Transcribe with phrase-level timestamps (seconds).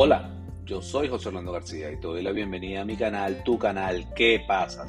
[0.00, 0.30] Hola,
[0.64, 4.06] yo soy José Orlando García y te doy la bienvenida a mi canal, tu canal
[4.14, 4.86] ¿Qué pasa?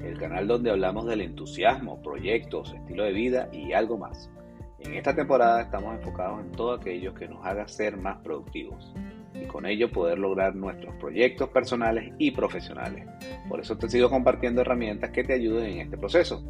[0.00, 4.32] El canal donde hablamos del entusiasmo, proyectos, estilo de vida y algo más.
[4.80, 8.92] En esta temporada estamos enfocados en todo aquello que nos haga ser más productivos
[9.32, 13.06] y con ello poder lograr nuestros proyectos personales y profesionales.
[13.48, 16.42] Por eso te sigo compartiendo herramientas que te ayuden en este proceso.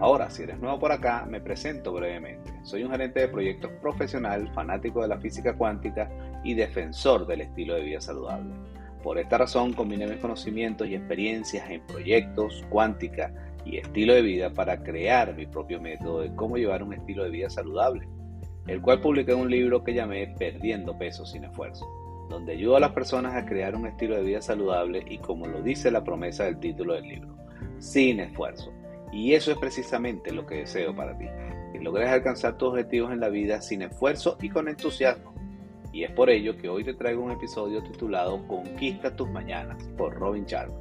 [0.00, 2.52] Ahora, si eres nuevo por acá, me presento brevemente.
[2.62, 6.08] Soy un gerente de proyectos profesional, fanático de la física cuántica
[6.44, 8.54] y defensor del estilo de vida saludable.
[9.02, 13.32] Por esta razón, combiné mis conocimientos y experiencias en proyectos, cuántica
[13.64, 17.30] y estilo de vida para crear mi propio método de cómo llevar un estilo de
[17.30, 18.08] vida saludable,
[18.68, 21.84] el cual publiqué un libro que llamé Perdiendo peso sin esfuerzo,
[22.30, 25.60] donde ayudo a las personas a crear un estilo de vida saludable y como lo
[25.60, 27.36] dice la promesa del título del libro,
[27.78, 28.77] sin esfuerzo
[29.12, 31.26] y eso es precisamente lo que deseo para ti,
[31.72, 35.34] que logres alcanzar tus objetivos en la vida sin esfuerzo y con entusiasmo.
[35.92, 40.14] Y es por ello que hoy te traigo un episodio titulado Conquista tus mañanas por
[40.14, 40.76] Robin Sharma.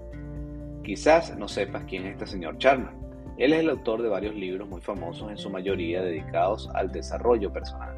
[0.83, 2.93] Quizás no sepas quién es este señor Sharma.
[3.37, 7.53] Él es el autor de varios libros muy famosos, en su mayoría dedicados al desarrollo
[7.53, 7.95] personal.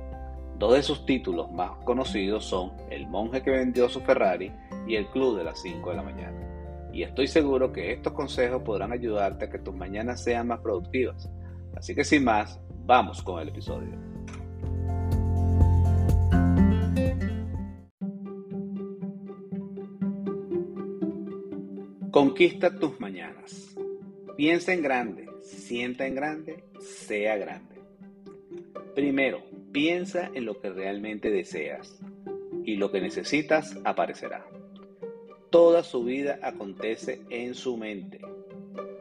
[0.58, 4.52] Dos de sus títulos más conocidos son El monje que vendió su Ferrari
[4.86, 6.49] y El club de las 5 de la mañana
[6.92, 11.30] y estoy seguro que estos consejos podrán ayudarte a que tus mañanas sean más productivas.
[11.76, 13.98] Así que sin más, vamos con el episodio.
[22.12, 23.76] Conquista tus mañanas.
[24.36, 27.76] Piensa en grande, sienta en grande, sea grande.
[28.96, 32.00] Primero, piensa en lo que realmente deseas
[32.66, 34.46] y lo que necesitas aparecerá.
[35.50, 38.20] Toda su vida acontece en su mente.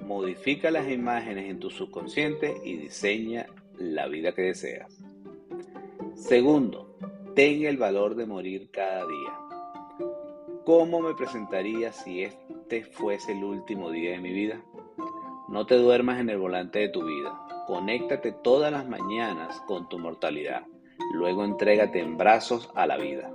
[0.01, 3.47] Modifica las imágenes en tu subconsciente y diseña
[3.77, 4.99] la vida que deseas.
[6.15, 6.97] Segundo,
[7.35, 9.39] ten el valor de morir cada día.
[10.65, 14.63] ¿Cómo me presentaría si este fuese el último día de mi vida?
[15.51, 17.39] No te duermas en el volante de tu vida.
[17.67, 20.63] Conéctate todas las mañanas con tu mortalidad.
[21.13, 23.31] Luego entrégate en brazos a la vida,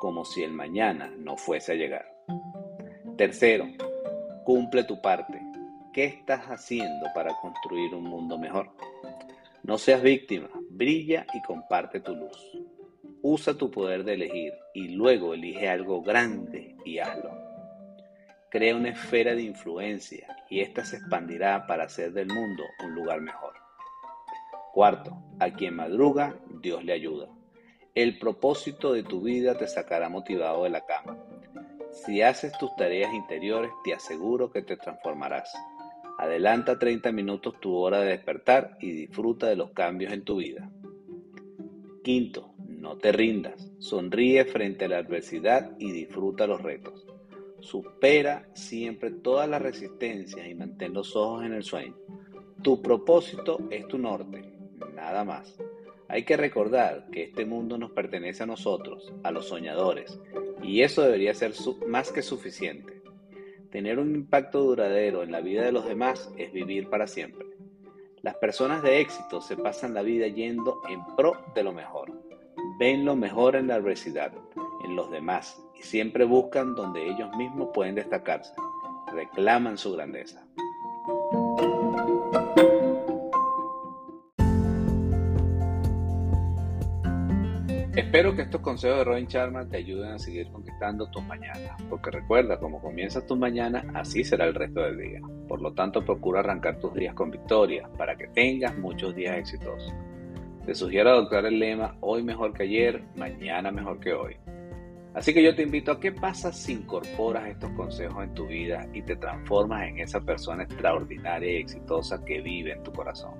[0.00, 2.11] como si el mañana no fuese a llegar.
[3.22, 3.68] Tercero,
[4.42, 5.40] cumple tu parte.
[5.92, 8.70] ¿Qué estás haciendo para construir un mundo mejor?
[9.62, 12.58] No seas víctima, brilla y comparte tu luz.
[13.22, 17.30] Usa tu poder de elegir y luego elige algo grande y hazlo.
[18.50, 23.20] Crea una esfera de influencia y ésta se expandirá para hacer del mundo un lugar
[23.20, 23.54] mejor.
[24.72, 27.28] Cuarto, a quien madruga, Dios le ayuda.
[27.94, 31.16] El propósito de tu vida te sacará motivado de la cama
[31.92, 35.52] si haces tus tareas interiores, te aseguro que te transformarás.
[36.18, 40.70] Adelanta 30 minutos tu hora de despertar y disfruta de los cambios en tu vida.
[42.02, 43.70] Quinto, no te rindas.
[43.78, 47.06] Sonríe frente a la adversidad y disfruta los retos.
[47.60, 51.96] Supera siempre todas las resistencias y mantén los ojos en el sueño.
[52.62, 54.42] Tu propósito es tu norte,
[54.94, 55.56] nada más.
[56.12, 60.20] Hay que recordar que este mundo nos pertenece a nosotros, a los soñadores,
[60.62, 61.54] y eso debería ser
[61.86, 63.00] más que suficiente.
[63.70, 67.46] Tener un impacto duradero en la vida de los demás es vivir para siempre.
[68.20, 72.12] Las personas de éxito se pasan la vida yendo en pro de lo mejor.
[72.78, 74.34] Ven lo mejor en la adversidad,
[74.84, 78.52] en los demás, y siempre buscan donde ellos mismos pueden destacarse.
[79.14, 80.46] Reclaman su grandeza.
[87.94, 92.10] Espero que estos consejos de Robin Sharma te ayuden a seguir conquistando tus mañanas, porque
[92.10, 95.20] recuerda, como comienzas tus mañanas, así será el resto del día.
[95.46, 99.92] Por lo tanto, procura arrancar tus días con victoria para que tengas muchos días exitosos.
[100.64, 104.36] Te sugiero adoptar el lema hoy mejor que ayer, mañana mejor que hoy.
[105.12, 108.86] Así que yo te invito a qué pasa si incorporas estos consejos en tu vida
[108.94, 113.34] y te transformas en esa persona extraordinaria y exitosa que vive en tu corazón.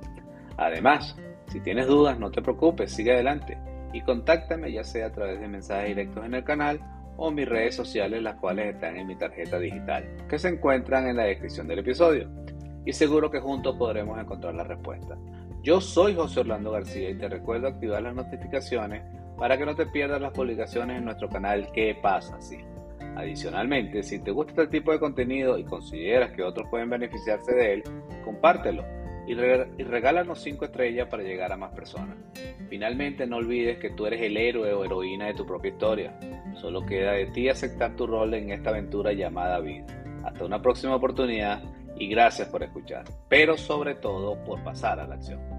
[0.58, 3.56] Además, si tienes dudas, no te preocupes, sigue adelante
[3.92, 6.80] y contáctame ya sea a través de mensajes directos en el canal
[7.16, 11.16] o mis redes sociales, las cuales están en mi tarjeta digital, que se encuentran en
[11.16, 12.28] la descripción del episodio.
[12.84, 15.16] Y seguro que juntos podremos encontrar la respuesta.
[15.62, 19.02] Yo soy José Orlando García y te recuerdo activar las notificaciones
[19.36, 22.40] para que no te pierdas las publicaciones en nuestro canal ¿Qué pasa?
[22.40, 22.58] Sí.
[23.16, 27.74] Adicionalmente, si te gusta este tipo de contenido y consideras que otros pueden beneficiarse de
[27.74, 27.82] él,
[28.24, 32.16] compártelo y, regálanos 5 estrellas para llegar a más personas.
[32.68, 36.18] Finalmente, no olvides que tú eres el héroe o heroína de tu propia historia.
[36.54, 39.86] Solo queda de ti aceptar tu rol en esta aventura llamada vida.
[40.24, 41.62] Hasta una próxima oportunidad
[41.96, 45.51] y gracias por escuchar, pero sobre todo por pasar a la acción.